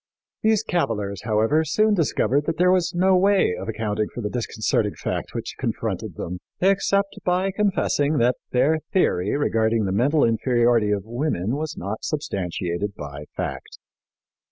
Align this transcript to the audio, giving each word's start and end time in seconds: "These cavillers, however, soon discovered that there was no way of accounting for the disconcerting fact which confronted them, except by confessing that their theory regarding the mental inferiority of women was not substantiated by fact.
"These 0.41 0.63
cavillers, 0.63 1.25
however, 1.25 1.63
soon 1.63 1.93
discovered 1.93 2.45
that 2.47 2.57
there 2.57 2.71
was 2.71 2.91
no 2.95 3.15
way 3.15 3.53
of 3.55 3.69
accounting 3.69 4.07
for 4.11 4.21
the 4.21 4.31
disconcerting 4.31 4.95
fact 4.95 5.35
which 5.35 5.53
confronted 5.59 6.15
them, 6.15 6.39
except 6.59 7.19
by 7.23 7.51
confessing 7.51 8.17
that 8.17 8.37
their 8.49 8.79
theory 8.93 9.37
regarding 9.37 9.85
the 9.85 9.91
mental 9.91 10.23
inferiority 10.23 10.89
of 10.89 11.03
women 11.05 11.55
was 11.55 11.77
not 11.77 12.03
substantiated 12.03 12.95
by 12.95 13.25
fact. 13.37 13.77